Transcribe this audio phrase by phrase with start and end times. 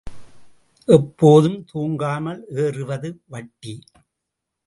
[0.87, 3.73] எப்போதும் தூங்காமல் ஏறுவது வட்டி.